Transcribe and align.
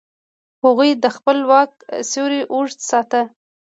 هغوی 0.63 0.91
د 1.03 1.05
خپل 1.15 1.37
واک 1.49 1.71
سیوری 2.09 2.41
اوږده 2.53 2.83
ساته. 2.89 3.21